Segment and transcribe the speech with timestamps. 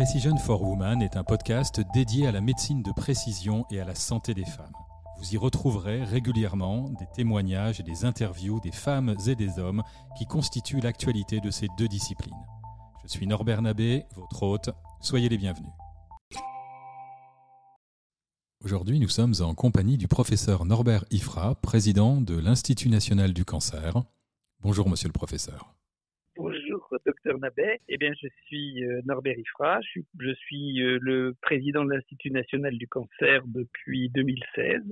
[0.00, 3.94] Precision for Women est un podcast dédié à la médecine de précision et à la
[3.94, 4.72] santé des femmes.
[5.18, 9.82] Vous y retrouverez régulièrement des témoignages et des interviews des femmes et des hommes
[10.16, 12.32] qui constituent l'actualité de ces deux disciplines.
[13.02, 14.70] Je suis Norbert Nabé, votre hôte.
[15.02, 15.72] Soyez les bienvenus.
[18.64, 24.02] Aujourd'hui, nous sommes en compagnie du professeur Norbert Ifra, président de l'Institut national du cancer.
[24.62, 25.74] Bonjour, monsieur le professeur.
[27.04, 27.80] Docteur Nabet.
[27.88, 29.80] Eh bien, je suis euh, Norbert Ifra.
[29.82, 34.82] Je suis, euh, le président de l'Institut national du cancer depuis 2016.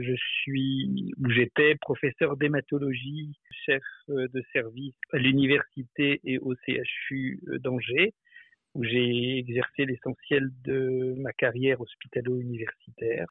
[0.00, 3.32] Je suis, ou j'étais professeur d'hématologie,
[3.64, 8.12] chef euh, de service à l'université et au CHU d'Angers,
[8.74, 13.26] où j'ai exercé l'essentiel de ma carrière hospitalo-universitaire.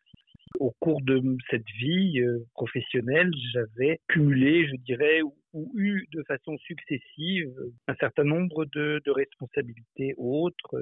[0.84, 2.20] Au cours de cette vie
[2.56, 5.22] professionnelle, j'avais cumulé, je dirais,
[5.54, 7.56] ou eu de façon successive
[7.88, 10.76] un certain nombre de, de responsabilités autres.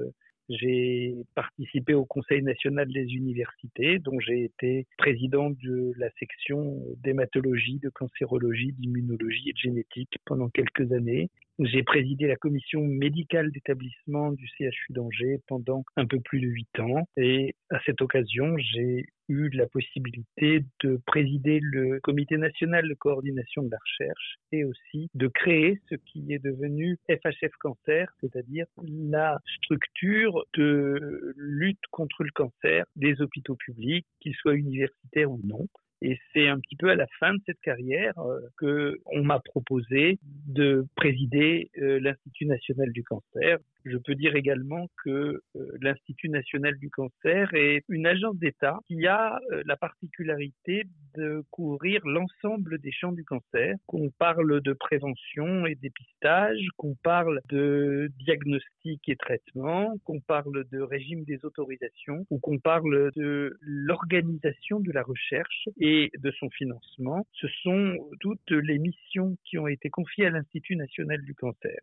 [0.48, 7.78] J'ai participé au Conseil national des universités, dont j'ai été président de la section d'hématologie,
[7.78, 11.30] de cancérologie, d'immunologie et de génétique pendant quelques années.
[11.58, 16.80] J'ai présidé la commission médicale d'établissement du CHU d'Angers pendant un peu plus de huit
[16.80, 22.94] ans et à cette occasion, j'ai eu la possibilité de présider le comité national de
[22.94, 28.66] coordination de la recherche et aussi de créer ce qui est devenu FHF Cancer, c'est-à-dire
[28.82, 35.66] la structure de lutte contre le cancer des hôpitaux publics, qu'ils soient universitaires ou non.
[36.04, 39.38] Et c'est un petit peu à la fin de cette carrière euh, que on m'a
[39.38, 43.58] proposé de présider euh, l'Institut national du cancer.
[43.84, 49.06] Je peux dire également que euh, l'Institut national du cancer est une agence d'État qui
[49.06, 50.84] a la particularité
[51.16, 57.40] de couvrir l'ensemble des champs du cancer, qu'on parle de prévention et dépistage, qu'on parle
[57.48, 64.80] de diagnostic et traitement, qu'on parle de régime des autorisations ou qu'on parle de l'organisation
[64.80, 67.26] de la recherche et de son financement.
[67.32, 71.80] Ce sont toutes les missions qui ont été confiées à l'Institut national du cancer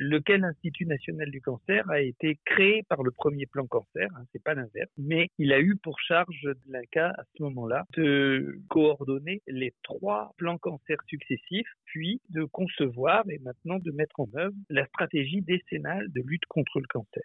[0.00, 4.42] lequel Institut national du cancer a été créé par le premier plan cancer, hein, c'est
[4.42, 9.42] pas l'inverse, mais il a eu pour charge de l'INCA à ce moment-là de coordonner
[9.46, 14.86] les trois plans cancer successifs, puis de concevoir et maintenant de mettre en œuvre la
[14.86, 17.22] stratégie décennale de lutte contre le cancer.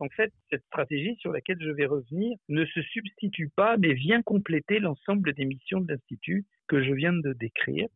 [0.00, 4.22] En fait, cette stratégie sur laquelle je vais revenir ne se substitue pas, mais vient
[4.22, 7.86] compléter l'ensemble des missions de l'Institut que je viens de décrire.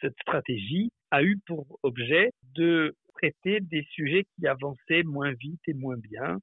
[0.00, 5.74] Cette stratégie a eu pour objet de traiter des sujets qui avançaient moins vite et
[5.74, 6.38] moins bien,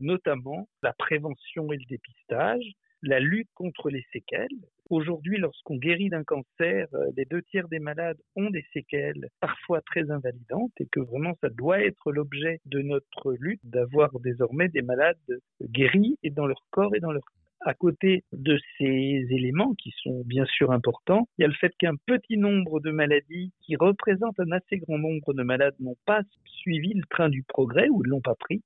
[0.00, 2.64] notamment la prévention et le dépistage,
[3.02, 4.48] la lutte contre les séquelles.
[4.90, 9.80] Aujourd'hui, lorsqu'on guérit d'un cancer, euh, les deux tiers des malades ont des séquelles parfois
[9.82, 14.82] très invalidantes et que vraiment ça doit être l'objet de notre lutte d'avoir désormais des
[14.82, 15.16] malades
[15.62, 17.24] guéris et dans leur corps et dans leur
[17.62, 21.72] à côté de ces éléments qui sont bien sûr importants, il y a le fait
[21.78, 26.22] qu'un petit nombre de maladies qui représentent un assez grand nombre de malades n'ont pas
[26.44, 28.62] suivi le train du progrès ou ne l'ont pas pris.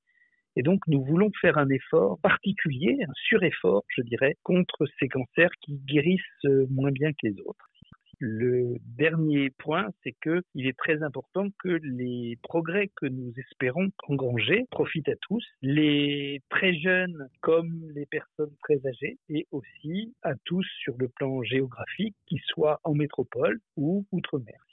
[0.56, 5.50] Et donc, nous voulons faire un effort particulier, un sureffort, je dirais, contre ces cancers
[5.62, 6.20] qui guérissent
[6.70, 7.68] moins bien que les autres.
[8.20, 14.66] Le dernier point, c'est qu'il est très important que les progrès que nous espérons engranger
[14.70, 20.66] profitent à tous, les très jeunes comme les personnes très âgées, et aussi à tous
[20.78, 24.64] sur le plan géographique, qu'ils soient en métropole ou outre-mer.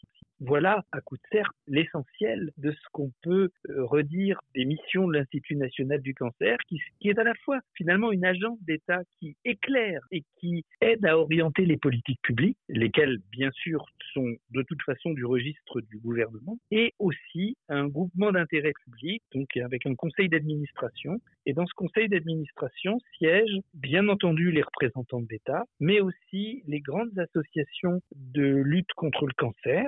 [0.44, 5.14] Voilà, à coup de serre, l'essentiel de ce qu'on peut euh, redire des missions de
[5.14, 10.02] l'Institut national du cancer, qui, est à la fois finalement une agence d'État qui éclaire
[10.10, 15.12] et qui aide à orienter les politiques publiques, lesquelles bien sûr sont de toute façon
[15.12, 21.22] du registre du gouvernement, et aussi un groupement d'intérêt public, donc avec un conseil d'administration.
[21.46, 26.80] Et dans ce conseil d'administration siègent bien entendu les représentants de l'État, mais aussi les
[26.80, 29.88] grandes associations de lutte contre le cancer,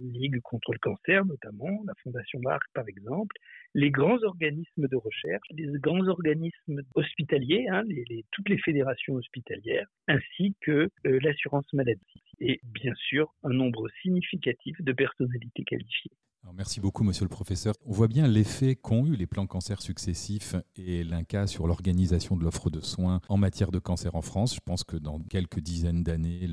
[0.00, 3.36] Ligue contre le cancer notamment, la Fondation Marc par exemple,
[3.74, 7.82] les grands organismes de recherche, les grands organismes hospitaliers, hein,
[8.32, 12.22] toutes les fédérations hospitalières, ainsi que euh, l'assurance maladie.
[12.40, 16.12] Et bien sûr, un nombre significatif de personnalités qualifiées
[16.54, 17.74] merci beaucoup, monsieur le professeur.
[17.86, 22.44] On voit bien l'effet qu'ont eu les plans cancer successifs et l'INCA sur l'organisation de
[22.44, 24.54] l'offre de soins en matière de cancer en France.
[24.54, 26.48] Je pense que dans quelques dizaines d'années,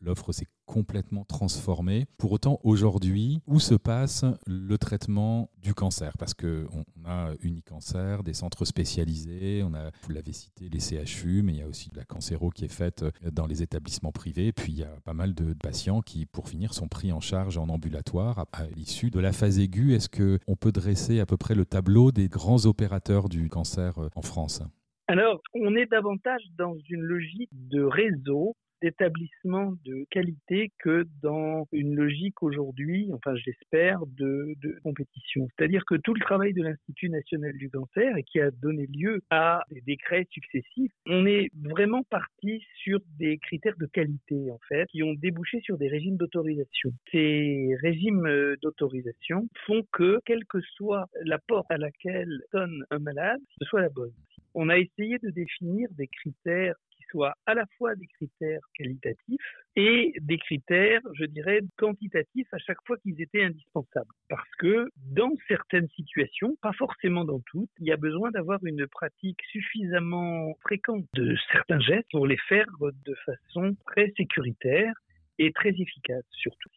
[0.00, 2.06] l'offre s'est complètement transformé.
[2.16, 6.12] Pour autant, aujourd'hui, où se passe le traitement du cancer?
[6.16, 11.54] Parce qu'on a Unicancer, des centres spécialisés, on a, vous l'avez cité, les CHU, mais
[11.54, 14.52] il y a aussi de la cancéro qui est faite dans les établissements privés.
[14.52, 17.58] Puis il y a pas mal de patients qui, pour finir, sont pris en charge
[17.58, 19.94] en ambulatoire à, l'issue de la phase aiguë.
[19.94, 24.22] Est-ce qu'on peut dresser à peu près le tableau des grands opérateurs du cancer en
[24.22, 24.62] France?
[25.08, 31.94] Alors, on est davantage dans une logique de réseau d'établissement de qualité que dans une
[31.94, 35.46] logique aujourd'hui, enfin j'espère, de, de, compétition.
[35.56, 39.20] C'est-à-dire que tout le travail de l'Institut national du cancer et qui a donné lieu
[39.30, 44.86] à des décrets successifs, on est vraiment parti sur des critères de qualité en fait,
[44.86, 46.90] qui ont débouché sur des régimes d'autorisation.
[47.10, 52.98] Ces régimes euh, d'autorisation font que, quelle que soit la porte à laquelle sonne un
[52.98, 54.12] malade, ce soit la bonne.
[54.54, 56.74] On a essayé de définir des critères
[57.10, 59.40] soit à la fois des critères qualitatifs
[59.76, 64.12] et des critères, je dirais, quantitatifs à chaque fois qu'ils étaient indispensables.
[64.28, 68.86] Parce que dans certaines situations, pas forcément dans toutes, il y a besoin d'avoir une
[68.86, 74.94] pratique suffisamment fréquente de certains gestes pour les faire de façon très sécuritaire
[75.38, 76.70] et très efficace surtout.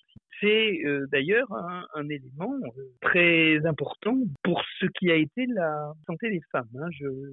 [0.44, 1.48] C'est euh, d'ailleurs
[1.94, 6.68] un, élément euh, très important pour ce qui a été la santé des femmes.
[6.76, 6.90] Hein.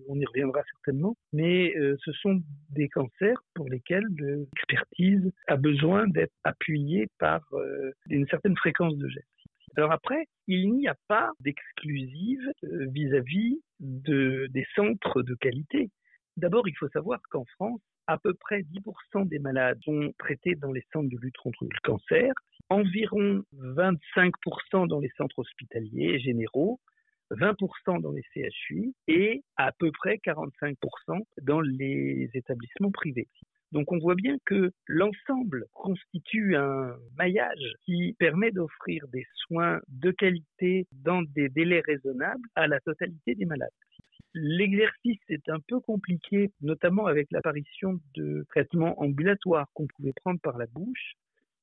[0.09, 6.07] on y reviendra certainement, mais euh, ce sont des cancers pour lesquels l'expertise a besoin
[6.07, 7.41] d'être appuyée par
[8.09, 9.27] une certaine fréquence de gestes.
[9.77, 15.91] Alors après, il n'y a pas d'exclusive vis-à-vis des centres de qualité.
[16.37, 20.73] D'abord, il faut savoir qu'en France, à peu près 10% des malades sont traités dans
[20.73, 22.33] les centres de lutte contre le cancer,
[22.71, 26.81] environ 25% dans les centres hospitaliers généraux,
[27.33, 30.75] 20% dans les CHU et à peu près 45%
[31.43, 33.29] dans les établissements privés.
[33.73, 40.11] Donc on voit bien que l'ensemble constitue un maillage qui permet d'offrir des soins de
[40.11, 43.71] qualité dans des délais raisonnables à la totalité des malades.
[44.35, 50.57] L'exercice est un peu compliqué, notamment avec l'apparition de traitements ambulatoires qu'on pouvait prendre par
[50.57, 51.15] la bouche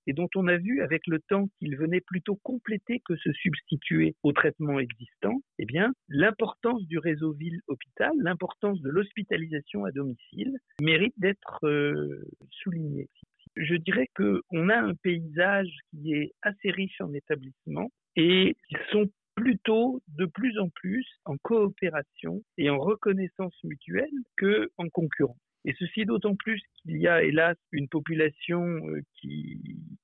[0.08, 4.16] et dont on a vu avec le temps qu'ils venaient plutôt compléter que se substituer
[4.24, 11.14] aux traitements existants, eh bien, l'importance du réseau ville-hôpital, l'importance de l'hospitalisation à domicile mérite
[11.18, 13.10] d'être euh, soulignée.
[13.58, 19.10] Je dirais qu'on a un paysage qui est assez riche en établissements et qui sont
[19.36, 25.38] plutôt de plus en plus en coopération et en reconnaissance mutuelle que en concurrence.
[25.66, 29.60] Et ceci d'autant plus qu'il y a hélas une population euh, qui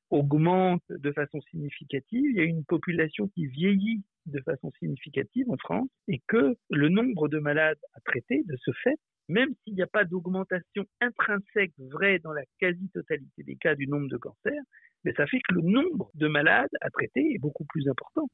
[0.10, 5.58] augmente de façon significative, il y a une population qui vieillit de façon significative en
[5.58, 8.98] France et que le nombre de malades à traiter de ce fait,
[9.30, 14.10] même s'il n'y a pas d'augmentation intrinsèque vraie dans la quasi-totalité des cas du nombre
[14.10, 14.64] de cancers,
[15.04, 18.28] mais ça fait que le nombre de malades à traiter est beaucoup plus important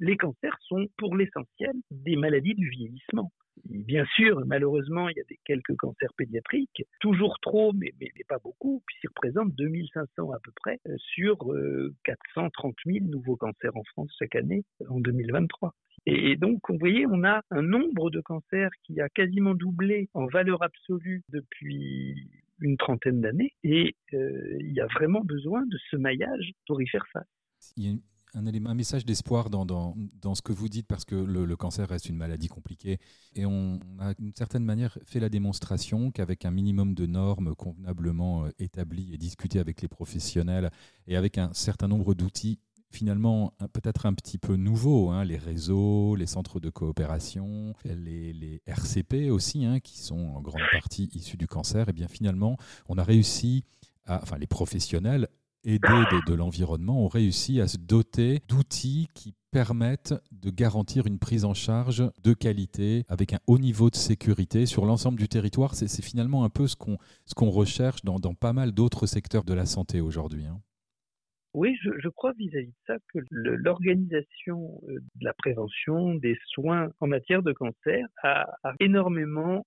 [0.00, 3.32] les cancers sont pour l'essentiel des maladies du vieillissement.
[3.68, 8.38] Bien sûr, malheureusement, il y a des, quelques cancers pédiatriques, toujours trop, mais, mais, pas
[8.38, 11.38] beaucoup, puisqu'ils représentent 2500 à peu près euh, sur
[12.04, 15.74] 430 euh, 000 nouveaux cancers en France chaque année en 2023.
[16.06, 20.26] Et donc, vous voyez, on a un nombre de cancers qui a quasiment doublé en
[20.26, 22.30] valeur absolue depuis
[22.60, 26.86] une trentaine d'années, et euh, il y a vraiment besoin de ce maillage pour y
[26.86, 27.74] faire face
[28.34, 32.08] un, message d'espoir dans, dans, dans, ce que vous dites parce que le, cancer reste
[32.08, 32.98] une maladie compliquée.
[33.34, 38.44] Et on a d'une certaine manière fait la démonstration qu'avec un minimum de normes convenablement
[38.44, 40.70] euh, établies et discutées avec les professionnels
[41.06, 42.58] et avec un certain nombre d'outils
[42.90, 49.30] finalement peut-être un petit peu nouveaux, hein, les réseaux, les centres de coopération, les, RCP
[49.30, 52.56] aussi, hein, qui sont en grande partie issus du cancer, et bien finalement,
[52.88, 53.64] on a réussi,
[54.06, 55.28] à, enfin les professionnels
[55.64, 61.44] aidés de, l'environnement, ont réussi à se doter d'outils qui permettent de garantir une prise
[61.44, 65.74] en charge de qualité avec un haut niveau de sécurité sur l'ensemble du territoire.
[65.74, 70.00] C'est finalement un peu ce qu'on recherche dans, pas mal d'autres secteurs de la santé
[70.00, 70.44] aujourd'hui.
[70.44, 70.60] Hein.
[71.54, 77.06] Oui, je, crois vis-à-vis de ça que l'organisation euh, de la prévention des soins en
[77.06, 79.64] matière de cancer a énormément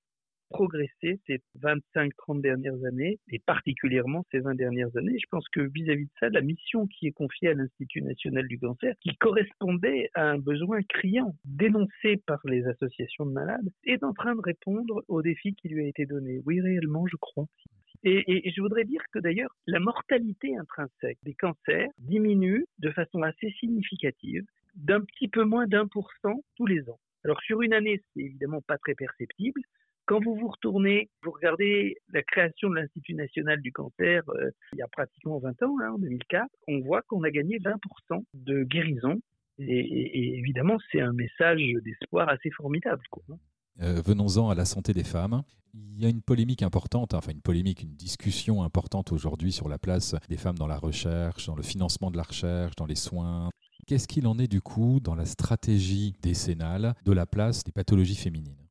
[0.50, 5.18] progressé ces 25-30 dernières années, et particulièrement ces 20 dernières années.
[5.20, 8.60] Je pense que vis-à-vis de ça, la mission qui est confiée à l'Institut national du
[8.60, 14.14] cancer, qui correspondait à un besoin criant dénoncé par les associations de malades, est en
[14.14, 16.42] train de répondre au défi qui lui a été donné.
[16.46, 17.46] Oui, réellement, je crois.
[18.04, 23.24] Et, et, je voudrais dire que d'ailleurs, la mortalité intrinsèque des cancers diminue de façon
[23.24, 27.00] assez significative, d'un petit peu moins d'un pour cent tous les ans.
[27.26, 29.62] Alors sur une année, c'est évidemment pas très perceptible,
[30.08, 34.80] Quand vous vous retournez, vous regardez la création de l'Institut national du cancer euh, il
[34.80, 38.64] y a pratiquement 20 ans, hein, en 2004, on voit qu'on a gagné 20% de
[38.64, 39.20] guérison.
[39.60, 43.04] Et, évidemment, c'est un message d'espoir assez formidable.
[43.30, 43.36] Hein.
[43.82, 45.44] Euh, venons-en à la santé des femmes.
[45.74, 49.78] Il y a une polémique importante, enfin une polémique, une discussion importante aujourd'hui sur la
[49.78, 53.50] place des femmes dans la recherche, dans le financement de la recherche, dans les soins.
[53.88, 58.16] Qu'est-ce qu'il en est du coup dans la stratégie décennale de la place des pathologies
[58.16, 58.68] féminines?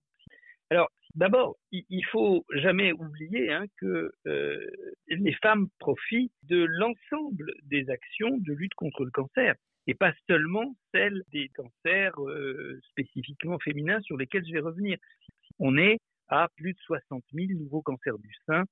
[0.70, 4.66] Alors, D'abord, il faut jamais oublier hein, que euh,
[5.08, 9.54] les femmes profitent de l'ensemble des actions de lutte contre le cancer
[9.86, 14.98] et pas seulement celles des cancers euh, spécifiquement féminins sur lesquels je vais revenir.
[15.58, 18.64] On est à plus de 60 000 nouveaux cancers du sein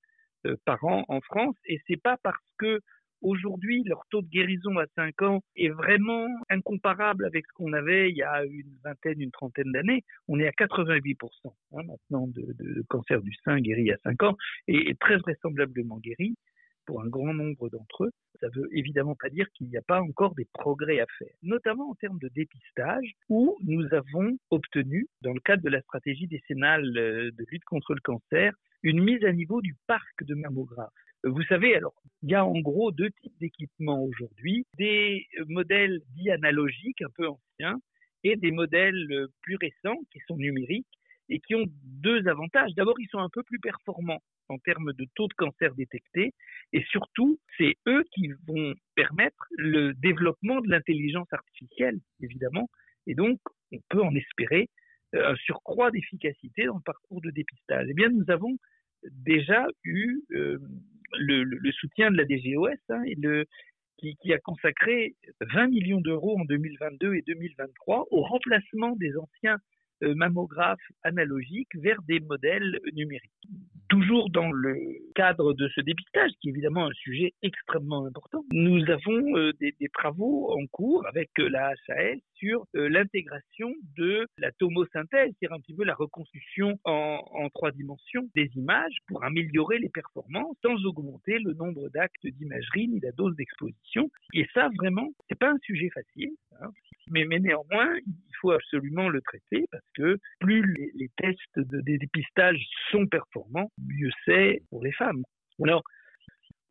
[0.45, 2.81] euh, par an en France et c'est pas parce que
[3.25, 8.11] Aujourd'hui, leur taux de guérison à 5 ans est vraiment incomparable avec ce qu'on avait
[8.11, 10.05] il y a une vingtaine, une trentaine d'années.
[10.29, 11.17] On est à 88%
[11.47, 14.37] hein, maintenant de, de, cancer du sein guéri à 5 ans
[14.69, 16.37] et très vraisemblablement guéri
[16.85, 18.11] pour un grand nombre d'entre eux.
[18.41, 21.89] Ça veut évidemment pas dire qu'il n'y a pas encore des progrès à faire, notamment
[21.89, 26.93] en termes de dépistage, où nous avons obtenu, dans le cadre de la stratégie décennale
[26.99, 28.53] euh, de lutte contre le cancer,
[28.83, 30.93] une mise à niveau du parc de mammographes.
[31.25, 36.31] Vous savez, alors, il y a en gros deux types d'équipements aujourd'hui, des modèles dits
[36.31, 37.81] analogiques, un peu anciens,
[38.25, 40.87] et des modèles plus récents qui sont numériques
[41.31, 42.75] et qui ont deux avantages.
[42.75, 46.33] D'abord, ils sont un peu plus performants en termes de taux de cancer détecté,
[46.75, 52.69] et surtout, c'est eux qui vont permettre le développement de l'intelligence artificielle, évidemment,
[53.07, 53.41] et donc
[53.73, 54.69] on peut en espérer
[55.15, 57.87] euh, un surcroît d'efficacité dans le parcours de dépistage.
[57.89, 58.59] Eh bien, nous avons
[59.11, 60.59] déjà eu euh,
[61.19, 63.47] le, soutien de la DGOS hein, et le,
[63.99, 69.59] qui, a consacré 20 millions d'euros en 2022 et 2023 au remplacement des anciens
[70.15, 73.31] mammographes analogiques vers des modèles numériques.
[73.89, 74.77] Toujours dans le
[75.15, 79.75] cadre de ce dépistage, qui est évidemment un sujet extrêmement important, nous avons euh, des,
[79.79, 85.61] des, travaux en cours avec euh, la HAS sur l'intégration de la tomosynthèse, c'est-à-dire un
[85.61, 90.85] petit peu la reconstruction en, en, trois dimensions des images pour améliorer les performances sans
[90.85, 94.11] augmenter le nombre d'actes d'imagerie ni la dose d'exposition.
[94.35, 96.31] Et ça, vraiment, c'est pas un sujet facile.
[96.61, 96.71] Hein.
[97.11, 102.59] Mais, néanmoins, il faut absolument le traiter parce que plus les, tests de, dépistage
[102.91, 105.23] sont performants, mieux c'est pour les femmes.
[105.63, 105.83] Alors,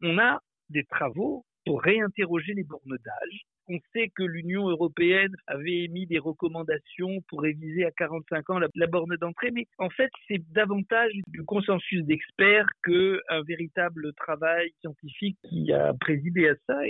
[0.01, 3.41] on a des travaux pour réinterroger les bornes d'âge.
[3.69, 8.87] On sait que l'Union européenne avait émis des recommandations pour réviser à 45 ans la,
[8.87, 15.71] borne d'entrée, mais en fait, c'est davantage du consensus d'experts qu'un véritable travail scientifique qui
[15.71, 16.81] a présidé à ça.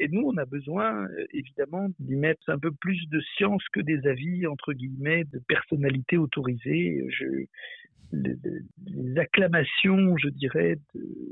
[0.00, 3.80] Et nous, on a besoin, euh, évidemment, d'y mettre un peu plus de science que
[3.80, 7.06] des avis, entre guillemets, de personnalités autorisées.
[8.12, 10.78] Les, acclamations, je dirais,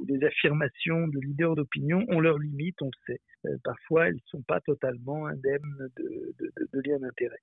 [0.09, 3.21] les affirmations de leaders d'opinion ont leurs limites, on le sait.
[3.47, 7.39] Euh, parfois, elles ne sont pas totalement indemnes de, de, de liens d'intérêt.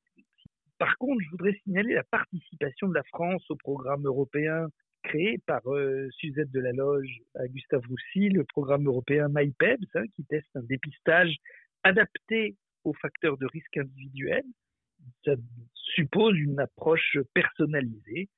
[0.77, 4.67] Par contre, je voudrais signaler la participation de la France au programme européen
[5.03, 10.49] créé par euh, Suzette Loge à Gustave Roussy, le programme européen MyPebs, hein, qui teste
[10.55, 11.35] un dépistage
[11.83, 14.45] adapté aux facteurs de risque individuels.
[15.25, 15.33] Ça
[15.73, 18.29] suppose une approche personnalisée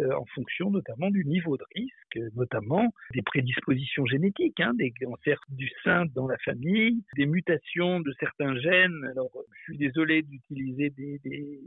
[0.00, 5.70] en fonction notamment du niveau de risque, notamment des prédispositions génétiques, hein, des cancers du
[5.82, 9.04] sein dans la famille, des mutations de certains gènes.
[9.10, 11.60] Alors, je suis désolé d'utiliser des,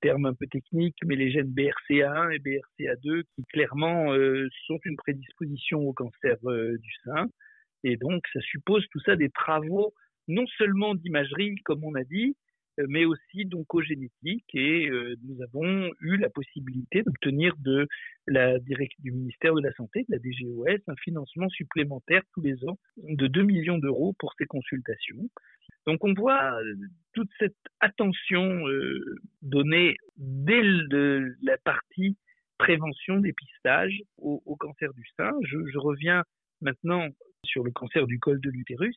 [0.00, 4.96] termes un peu techniques, mais les gènes BRCA1 et BRCA2 qui clairement euh, sont une
[4.96, 7.26] prédisposition au cancer euh, du sein.
[7.84, 9.92] Et donc, ça suppose tout ça des travaux
[10.28, 12.49] non seulement d'imagerie, comme on a dit, euh,
[12.88, 14.46] mais aussi d'oncogénétique.
[14.54, 17.86] Et euh, nous avons eu la possibilité d'obtenir de
[18.26, 22.78] la du ministère de la Santé, de la DGOS, un financement supplémentaire tous les ans
[22.96, 25.28] de 2 millions d'euros pour ces consultations.
[25.86, 26.74] Donc on voit euh,
[27.14, 28.62] toute cette attention
[29.42, 30.62] donnée dès
[31.42, 32.16] la partie
[32.58, 35.32] prévention, dépistage au, au cancer du sein.
[35.42, 36.22] Je reviens
[36.60, 37.08] maintenant
[37.44, 38.96] sur le cancer du col de l'utérus.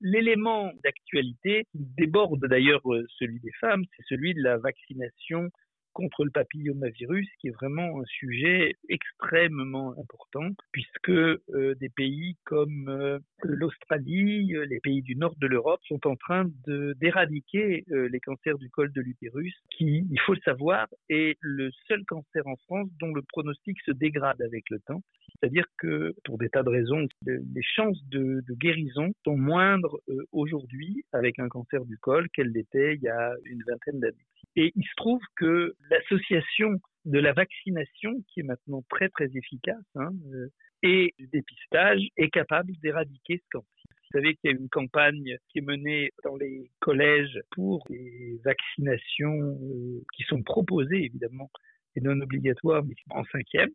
[0.00, 5.50] L'élément d'actualité déborde d'ailleurs euh, celui des femmes, c'est celui de la vaccination
[5.92, 12.88] contre le papillomavirus, qui est vraiment un sujet extrêmement important, puisque euh, des pays comme
[12.88, 18.68] euh, l'Australie, les pays du nord de l'Europe sont en train d'éradiquer les cancers du
[18.70, 23.12] col de l'utérus, qui, il faut le savoir, est le seul cancer en France dont
[23.12, 25.02] le pronostic se dégrade avec le temps.
[25.40, 31.04] C'est-à-dire que, pour des tas de raisons, les chances de, guérison sont moindres euh, aujourd'hui
[31.12, 34.26] avec un cancer du col qu'elles l'étaient il y a une vingtaine d'années.
[34.56, 39.84] Et il se trouve que l'association de la vaccination qui est maintenant très très efficace
[39.94, 40.48] hein, euh,
[40.82, 43.68] et du dépistage est capable d'éradiquer ce cancer.
[43.86, 48.40] Vous savez qu'il y a une campagne qui est menée dans les collèges pour des
[48.44, 51.50] vaccinations euh, qui sont proposées évidemment
[51.96, 53.70] et non obligatoires, mais en cinquième,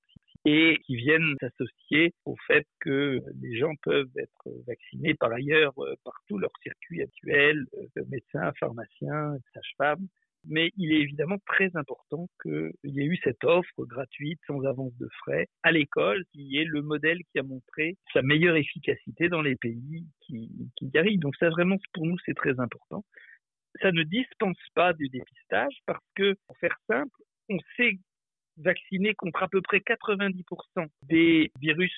[0.45, 5.95] et qui viennent s'associer au fait que les gens peuvent être vaccinés par ailleurs euh,
[6.03, 7.65] par tout leur circuit actuel,
[8.09, 10.07] médecins, pharmaciens, sages-femmes,
[10.47, 14.95] mais il est évidemment très important qu'il y ait eu cette offre gratuite, sans avance
[14.97, 19.41] de frais, à l'école, qui est le modèle qui a montré sa meilleure efficacité dans
[19.41, 20.49] les pays qui,
[20.81, 21.19] y arrivent.
[21.19, 23.03] Donc ça, vraiment, pour nous, c'est très important.
[23.81, 27.99] Ça ne dispense pas du dépistage parce que, pour faire simple, on sait
[28.57, 31.93] vacciner contre à peu près 90% des virus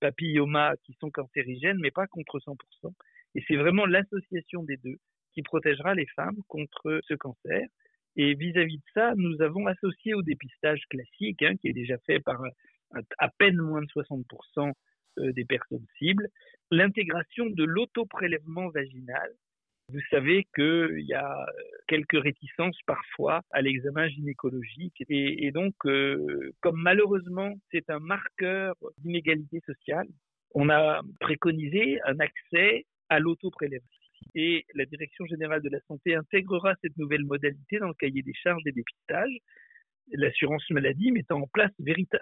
[0.00, 2.56] papilloma qui sont cancérigènes, mais pas contre 100%.
[3.34, 4.96] Et c'est vraiment l'association des deux
[5.32, 7.66] qui protégera les femmes contre ce cancer.
[8.16, 12.20] Et vis-à-vis de ça, nous avons associé au dépistage classique, hein, qui est déjà fait
[12.20, 12.40] par
[13.18, 14.72] à peine moins de 60%
[15.18, 16.28] euh, des personnes cibles,
[16.70, 19.30] l'intégration de l'autoprélèvement vaginal.
[19.90, 21.46] Vous savez qu'il y a
[21.86, 29.60] quelques réticences parfois à l'examen gynécologique et, donc, euh, comme malheureusement c'est un marqueur d'inégalité
[29.64, 30.06] sociale,
[30.54, 33.88] on a préconisé un accès à l'autoprélèvement
[34.34, 38.34] et la Direction générale de la santé intégrera cette nouvelle modalité dans le cahier des
[38.34, 39.36] charges des dépistages,
[40.12, 41.70] l'assurance maladie mettant en place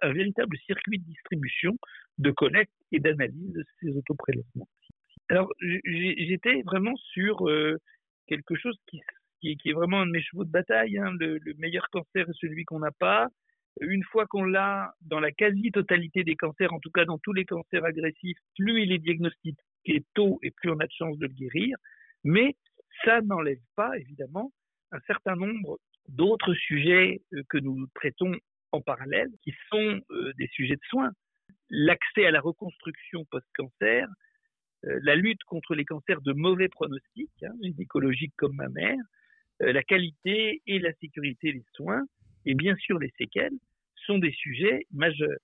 [0.03, 1.77] un véritable circuit de distribution,
[2.19, 4.69] de collecte et d'analyse de ces autoprélèvements.
[5.29, 7.79] Alors, j'étais vraiment sur euh,
[8.27, 9.01] quelque chose qui,
[9.43, 10.99] est vraiment un de mes chevaux de bataille.
[10.99, 11.13] Hein.
[11.19, 13.29] le, meilleur cancer est celui qu'on n'a pas.
[13.81, 17.45] Une fois qu'on l'a dans la quasi-totalité des cancers, en tout cas dans tous les
[17.45, 21.33] cancers agressifs, plus il est diagnostiqué tôt et plus on a de chances de le
[21.33, 21.77] guérir.
[22.25, 22.57] Mais
[23.05, 24.53] ça n'enlève pas, évidemment,
[24.93, 25.79] un certain nombre
[26.09, 28.35] d'autres sujets euh, que nous traitons
[28.73, 31.13] en parallèle, qui sont euh, des sujets de soins.
[31.71, 34.09] L'accès à la reconstruction post-cancer,
[34.85, 38.99] euh, la lutte contre les cancers de mauvais pronostic, hein, gynécologiques comme ma mère,
[39.59, 42.05] la qualité et la sécurité des soins,
[42.47, 43.57] et bien sûr les séquelles,
[44.07, 45.39] sont des sujets majeurs.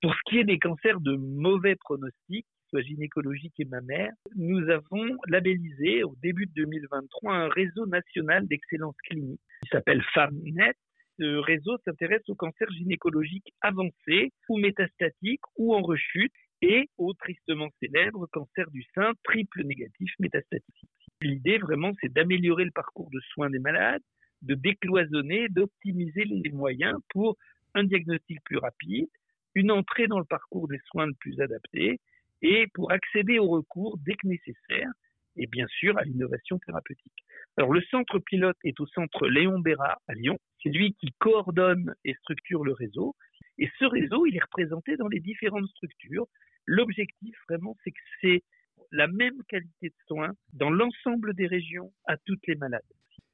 [0.00, 2.46] Pour ce qui est des cancers de mauvais pronostic,
[2.80, 9.40] gynécologique et mammaire, nous avons labellisé au début de 2023 un réseau national d'excellence clinique
[9.62, 10.74] qui s'appelle FARMNET.
[11.18, 17.68] Ce réseau s'intéresse aux cancers gynécologiques avancés ou métastatiques ou en rechute et au tristement
[17.80, 20.84] célèbre cancer du sein triple négatif métastatique.
[21.20, 24.02] L'idée vraiment, c'est d'améliorer le parcours de soins des malades,
[24.44, 27.36] de décloisonner, d'optimiser les moyens pour
[27.74, 29.08] un diagnostic plus rapide,
[29.54, 32.00] une entrée dans le parcours des soins le plus adapté
[32.42, 34.90] et pour accéder au recours dès que nécessaire
[35.36, 37.24] et bien sûr à l'innovation thérapeutique.
[37.56, 40.38] Alors le centre pilote est au centre Léon Béra à Lyon.
[40.62, 43.16] C'est lui qui coordonne et structure le réseau.
[43.58, 46.26] Et ce réseau, il est représenté dans les différentes structures.
[46.66, 48.42] L'objectif vraiment, c'est que c'est
[48.90, 52.82] la même qualité de soins dans l'ensemble des régions à toutes les malades.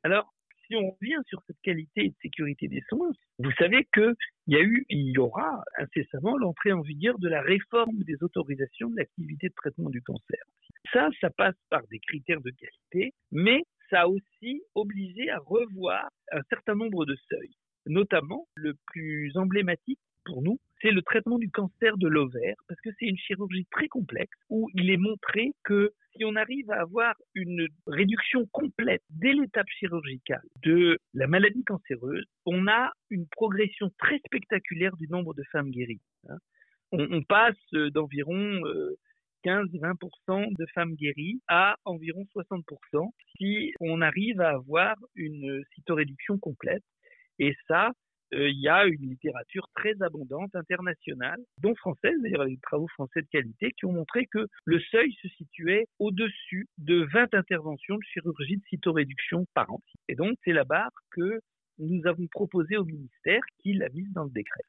[0.03, 0.33] Alors,
[0.71, 4.15] si on revient sur cette qualité et sécurité des soins, vous savez qu'il
[4.47, 9.55] il y aura incessamment l'entrée en vigueur de la réforme des autorisations de l'activité de
[9.55, 10.39] traitement du cancer.
[10.93, 16.09] Ça, ça passe par des critères de qualité, mais ça a aussi obligé à revoir
[16.31, 17.55] un certain nombre de seuils.
[17.87, 22.91] Notamment, le plus emblématique pour nous, c'est le traitement du cancer de l'ovaire, parce que
[22.99, 27.15] c'est une chirurgie très complexe où il est montré que si on arrive à avoir
[27.35, 34.19] une réduction complète dès l'étape chirurgicale de la maladie cancéreuse, on a une progression très
[34.19, 36.01] spectaculaire du nombre de femmes guéries.
[36.29, 36.39] Hein.
[36.93, 38.61] On, passe d'environ
[39.45, 46.83] 15-20% de femmes guéries à environ 60% si on arrive à avoir une cytoréduction complète.
[47.39, 47.93] Et ça, euh,
[48.33, 53.29] il y a une littérature très abondante internationale, dont française, d'ailleurs des travaux français de
[53.29, 58.57] qualité, qui ont montré que le seuil se situait au-dessus de 20 interventions de chirurgie
[58.57, 59.81] de cytoréduction par an.
[60.09, 61.41] Et donc, c'est la barre que
[61.79, 64.63] nous avons proposé au ministère qui la mise dans le décret.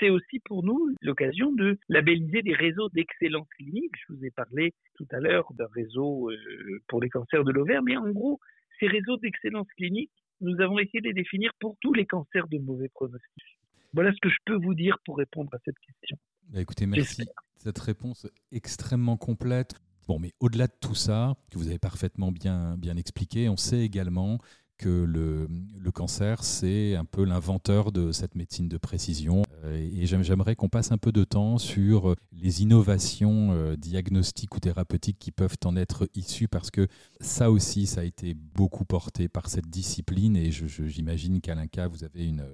[0.00, 3.92] C'est aussi pour nous l'occasion de labelliser des réseaux d'excellence clinique.
[4.08, 7.82] Je vous ai parlé tout à l'heure d'un réseau euh, pour les cancers de l'ovaire,
[7.82, 8.40] mais en gros,
[8.80, 12.58] ces réseaux d'excellence clinique nous avons essayé de les définir pour tous les cancers de
[12.58, 13.44] mauvais pronostic.
[13.92, 16.16] Voilà ce que je peux vous dire pour répondre à cette question.
[16.48, 17.24] Bah, écoutez, merci.
[17.56, 19.74] Cette réponse extrêmement complète.
[20.06, 23.80] Bon, mais au-delà de tout ça, que vous avez parfaitement bien, bien expliqué, on sait
[23.80, 24.38] également
[24.78, 29.42] que le, le cancer, c'est un peu l'inventeur de cette médecine de précision.
[29.64, 34.54] Euh, et j'aimerais qu'on passe un peu de temps sur euh, les innovations euh, diagnostiques
[34.54, 36.86] ou thérapeutiques qui peuvent en être issues, parce que
[37.20, 40.36] ça aussi, ça a été beaucoup porté par cette discipline.
[40.36, 42.44] Et j'imagine qu'à l'INCA, vous avez une,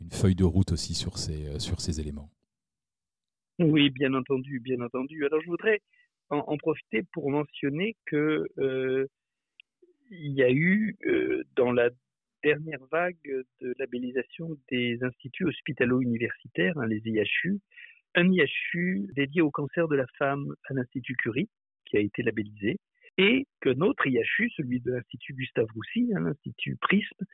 [0.00, 2.30] une, feuille de route aussi sur ces, sur ces éléments.
[3.58, 5.24] Oui, bien entendu, bien entendu.
[5.26, 5.80] Alors je voudrais
[6.30, 8.48] en, profiter pour mentionner que
[10.12, 10.96] il y a eu
[11.56, 11.90] dans la
[12.42, 13.16] dernière vague
[13.60, 17.60] de labellisation des instituts hospitalo-universitaires, hein, les IHU,
[18.14, 21.48] un IHU dédié au cancer de la femme à l'Institut Curie,
[21.86, 22.78] qui a été labellisé,
[23.18, 27.24] et qu'un autre IHU, celui de l'Institut Gustave Roussy, hein, l'Institut Prisme,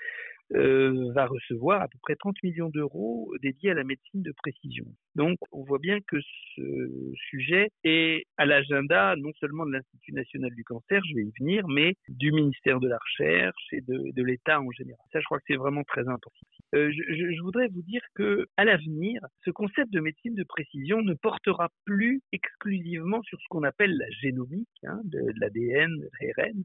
[0.55, 4.87] euh, va recevoir à peu près 30 millions d'euros dédiés à la médecine de précision.
[5.14, 6.17] Donc, on voit bien que
[6.57, 11.33] ce sujet est à l'agenda non seulement de l'Institut national du cancer, je vais y
[11.38, 15.05] venir, mais du ministère de la Recherche et de, de l'État en général.
[15.12, 16.47] Ça, je crois que c'est vraiment très important.
[16.74, 21.00] Euh, je, je, voudrais vous dire que, à l'avenir, ce concept de médecine de précision
[21.00, 26.62] ne portera plus exclusivement sur ce qu'on appelle la génomique, hein, de, l'ADN, de l'ARN,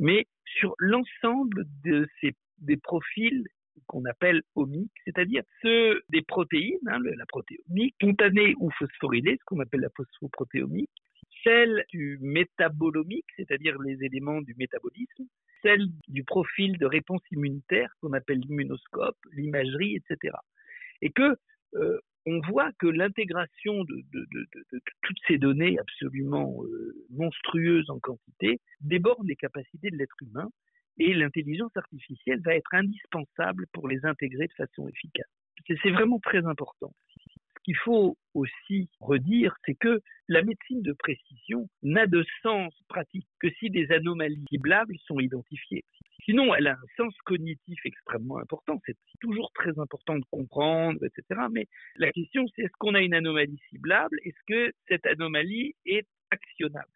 [0.00, 0.26] mais
[0.58, 3.44] sur l'ensemble de ces des profils
[3.86, 9.60] qu'on appelle omiques, c'est-à-dire ceux des protéines, hein, la protéomique, spontanée ou phosphorylée, ce qu'on
[9.60, 10.90] appelle la phosphoprotéomique,
[11.42, 15.26] celle du métabolomique, c'est-à-dire les éléments du métabolisme,
[15.62, 20.34] celle du profil de réponse immunitaire qu'on appelle l'immunoscope, l'imagerie, etc.
[21.02, 21.36] Et que
[21.74, 24.04] euh, on voit que l'intégration de,
[25.02, 30.50] toutes ces données absolument euh, monstrueuses en quantité déborde les capacités de l'être humain
[30.98, 35.30] et l'intelligence artificielle va être indispensable pour les intégrer de façon efficace.
[35.82, 36.92] C'est vraiment très important.
[37.66, 43.50] Qu'il faut aussi redire, c'est que la médecine de précision n'a de sens pratique que
[43.58, 45.82] si des anomalies ciblables sont identifiées.
[46.24, 48.80] Sinon, elle a un sens cognitif extrêmement important.
[48.86, 51.40] C'est toujours très important de comprendre, etc.
[51.50, 56.06] Mais la question, c'est est-ce qu'on a une anomalie ciblable Est-ce que cette anomalie est
[56.30, 56.86] actionnable?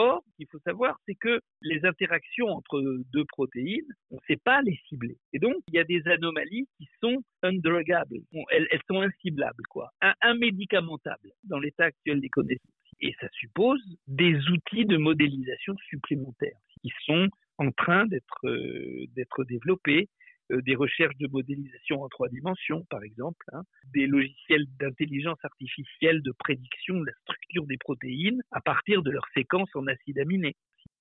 [0.00, 2.80] Or, ce qu'il faut savoir, c'est que les interactions entre
[3.12, 5.16] deux protéines, on ne sait pas les cibler.
[5.32, 8.20] Et donc, il y a des anomalies qui sont undruggables.
[8.50, 9.90] elles, sont inciblables, quoi.
[10.22, 12.70] Immédicamentables dans l'état actuel des connaissances.
[13.00, 19.06] Et ça suppose des outils de modélisation supplémentaires qui sont en train d'être euh,
[19.48, 20.08] développés
[20.50, 23.62] des recherches de modélisation en trois dimensions, par exemple, hein,
[23.94, 29.28] des logiciels d'intelligence artificielle de prédiction de la structure des protéines à partir de leurs
[29.34, 30.56] séquences en acides aminés.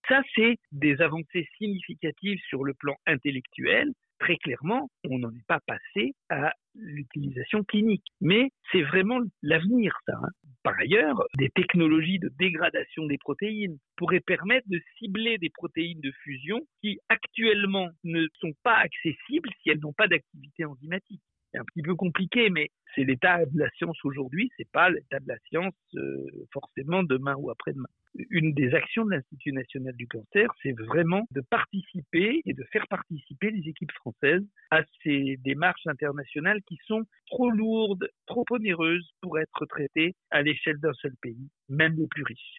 [0.08, 5.60] Ça, c'est des avancées significatives sur le plan intellectuel, très clairement, on n'en est pas
[5.66, 8.06] passé à l'utilisation clinique.
[8.22, 10.14] Mais c'est vraiment l'avenir, ça.
[10.22, 10.30] Hein.
[10.64, 16.12] Par ailleurs, des technologies de dégradation des protéines pourraient permettre de cibler des protéines de
[16.24, 21.22] fusion qui actuellement ne sont pas accessibles si elles n'ont pas d'activité enzymatique.
[21.58, 25.20] C'est un petit peu compliqué, mais c'est l'état de la science aujourd'hui, c'est pas l'état
[25.20, 27.90] de la science euh, forcément demain ou après-demain
[28.30, 32.88] une des actions de l'Institut national du cancer, c'est vraiment de participer et de faire
[32.88, 39.40] participer les équipes françaises à ces démarches internationales qui sont trop lourdes, trop onéreuses pour
[39.40, 42.58] être traitées à l'échelle d'un seul pays, même les plus riches.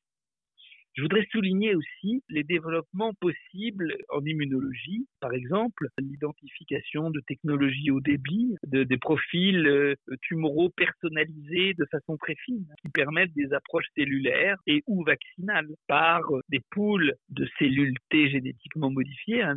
[0.99, 8.01] Je voudrais souligner aussi les développements possibles en immunologie, par exemple l'identification de technologies au
[8.01, 13.87] débit, de, des profils euh, tumoraux personnalisés de façon très fine, qui permettent des approches
[13.97, 19.55] cellulaires et ou vaccinales par des poules de cellules T génétiquement modifiées, hein,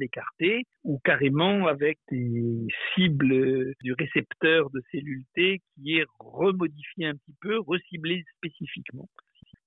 [0.83, 7.35] ou carrément avec des cibles du récepteur de cellules T qui est remodifié un petit
[7.41, 9.09] peu, reciblé spécifiquement.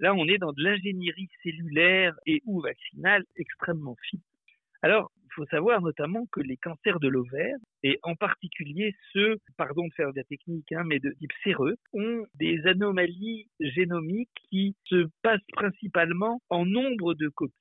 [0.01, 4.21] Là, on est dans de l'ingénierie cellulaire et ou vaccinale extrêmement fine.
[4.83, 9.87] Alors, il faut savoir notamment que les cancers de l'ovaire, et en particulier ceux, pardon
[9.87, 14.77] de faire de la technique, hein, mais de type séreux, ont des anomalies génomiques qui
[14.85, 17.53] se passent principalement en nombre de copies.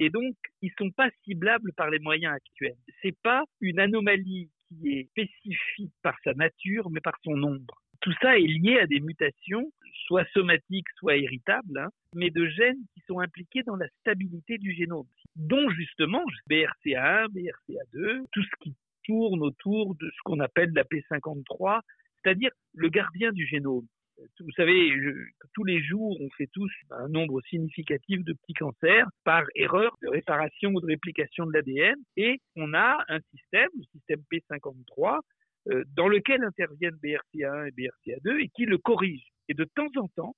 [0.00, 2.78] Et donc, ils sont pas ciblables par les moyens actuels.
[3.02, 7.74] C'est pas une anomalie qui est spécifique par sa nature, mais par son nombre.
[8.00, 9.70] Tout ça est lié à des mutations,
[10.06, 14.74] soit somatiques, soit héritables, hein, mais de gènes qui sont impliqués dans la stabilité du
[14.74, 20.84] génome, dont justement BRCA1, BRCA2, tout ce qui tourne autour de ce qu'on appelle la
[20.84, 21.80] P53,
[22.22, 23.86] c'est-à-dire le gardien du génome.
[24.38, 24.92] Vous savez,
[25.54, 30.08] tous les jours, on fait tous un nombre significatif de petits cancers par erreur de
[30.08, 35.20] réparation ou de réplication de l'ADN, et on a un système, le système P53,
[35.68, 39.30] euh, dans lequel interviennent BRCA1 et BRCA2 et qui le corrigent.
[39.50, 40.36] Et de temps en temps,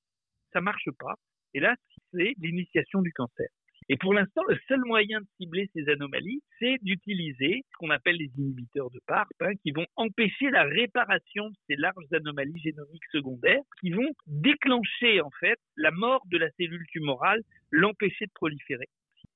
[0.55, 1.15] ça marche pas.
[1.53, 1.77] Et là,
[2.13, 3.47] c'est l'initiation du cancer.
[3.91, 8.17] Et pour l'instant, le seul moyen de cibler ces anomalies, c'est d'utiliser ce qu'on appelle
[8.17, 13.05] les inhibiteurs de PARP, hein, qui vont empêcher la réparation de ces larges anomalies génomiques
[13.13, 18.89] secondaires, qui vont déclencher en fait la mort de la cellule tumorale, l'empêcher de proliférer.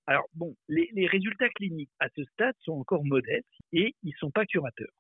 [0.07, 4.31] Alors bon, les, les résultats cliniques à ce stade sont encore modestes et ils sont
[4.31, 4.95] pas curateurs.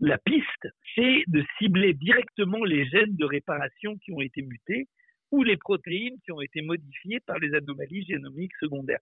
[0.00, 4.88] La piste, c'est de cibler directement les gènes de réparation qui ont été mutés
[5.30, 9.00] ou les protéines qui ont été modifiées par les anomalies génomiques secondaires.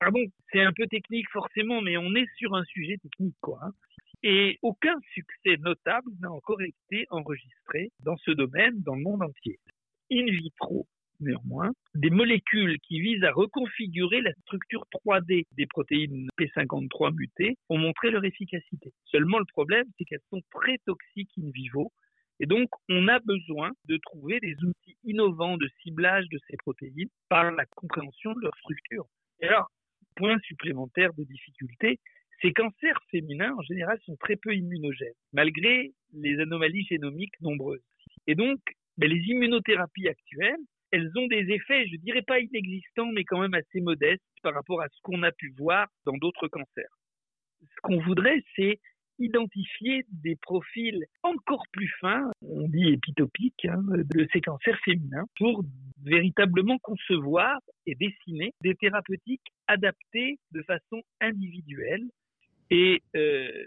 [0.00, 3.58] Pardon, c'est un peu technique forcément, mais on est sur un sujet technique, quoi.
[3.62, 3.72] Hein.
[4.22, 9.58] Et aucun succès notable n'a encore été enregistré dans ce domaine dans le monde entier.
[10.10, 10.86] In vitro,
[11.20, 17.78] néanmoins, des molécules qui visent à reconfigurer la structure 3D des protéines P53 mutées ont
[17.78, 18.92] montré leur efficacité.
[19.06, 21.92] Seulement le problème, c'est qu'elles sont très toxiques in vivo
[22.40, 27.08] et donc, on a besoin de trouver des outils innovants de ciblage de ces protéines
[27.28, 29.06] par la compréhension de leur structure.
[29.40, 29.70] Et alors,
[30.16, 32.00] point supplémentaire de difficulté,
[32.42, 37.84] ces cancers féminins, en général, sont très peu immunogènes, malgré les anomalies génomiques nombreuses.
[38.26, 38.58] Et donc,
[38.98, 40.60] ben, les immunothérapies actuelles,
[40.94, 44.80] elles ont des effets, je dirais pas inexistants, mais quand même assez modestes par rapport
[44.80, 46.96] à ce qu'on a pu voir dans d'autres cancers.
[47.62, 48.78] Ce qu'on voudrait, c'est
[49.18, 55.64] identifier des profils encore plus fins, on dit épitopiques, hein, de ces cancers féminins pour
[56.04, 62.04] véritablement concevoir et dessiner des thérapeutiques adaptées de façon individuelle.
[62.70, 63.66] Et euh,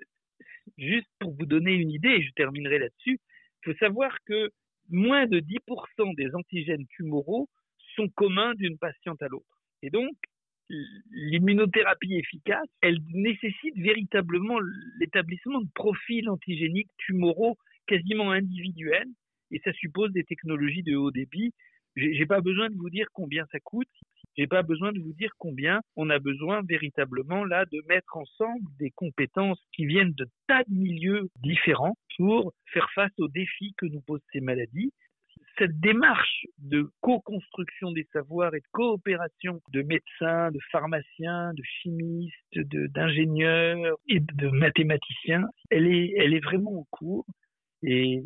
[0.77, 4.49] juste pour vous donner une idée, et je terminerai là-dessus, il faut savoir que
[4.89, 7.49] moins de 10% des antigènes tumoraux
[7.95, 9.45] sont communs d'une patiente à l'autre.
[9.81, 10.15] Et donc,
[11.11, 14.59] l'immunothérapie efficace, elle nécessite véritablement
[14.99, 19.07] l'établissement de profils antigéniques tumoraux quasiment individuels,
[19.51, 21.53] et ça suppose des technologies de haut débit.
[21.95, 23.87] J'ai pas besoin de vous dire combien ça coûte.
[24.37, 28.69] J'ai pas besoin de vous dire combien on a besoin véritablement là de mettre ensemble
[28.79, 33.87] des compétences qui viennent de tas de milieux différents pour faire face aux défis que
[33.87, 34.93] nous posent ces maladies
[35.57, 42.35] cette démarche de co-construction des savoirs et de coopération de médecins, de pharmaciens, de chimistes,
[42.53, 47.25] d'ingénieurs et de mathématiciens, elle est, vraiment en cours
[47.83, 48.23] et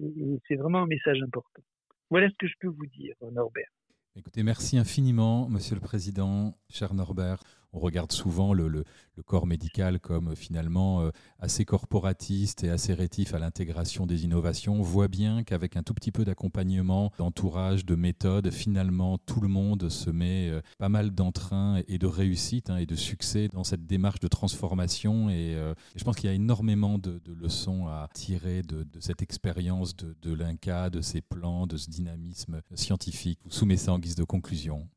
[0.47, 1.61] c'est vraiment un message important.
[2.09, 3.69] Voilà ce que je peux vous dire, Norbert.
[4.17, 7.41] Écoutez, merci infiniment, Monsieur le Président, cher Norbert
[7.73, 8.83] on regarde souvent le,
[9.25, 14.73] corps médical comme euh, finalement euh, assez corporatiste et assez rétif à l'intégration des innovations.
[14.73, 19.47] On voit bien qu'avec un tout petit peu d'accompagnement, d'entourage, de méthode, finalement tout le
[19.47, 23.63] monde se met euh, pas mal d'entrain et de réussite hein, et de succès dans
[23.63, 25.29] cette démarche de transformation.
[25.29, 25.55] Et,
[25.95, 30.89] je pense qu'il y a énormément de, leçons à tirer de, cette expérience de, l'INCA,
[30.89, 33.39] de ses plans, de ce dynamisme scientifique.
[33.45, 34.87] Vous soumettez ça en guise de conclusion.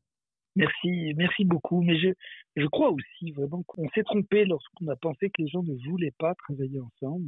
[0.55, 1.81] Merci, merci beaucoup.
[1.81, 2.09] Mais je,
[2.55, 6.13] je crois aussi vraiment qu'on s'est trompé lorsqu'on a pensé que les gens ne voulaient
[6.17, 7.25] pas travailler ensemble.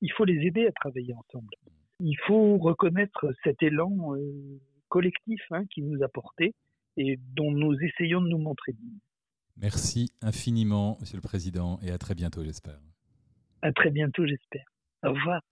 [0.00, 1.52] Il faut les aider à travailler ensemble.
[2.00, 6.54] Il faut reconnaître cet élan euh, collectif hein, qui nous a porté
[6.96, 8.74] et dont nous essayons de nous montrer
[9.56, 12.80] Merci infiniment, Monsieur le Président, et à très bientôt, j'espère.
[13.62, 14.64] À très bientôt, j'espère.
[15.02, 15.42] Au revoir.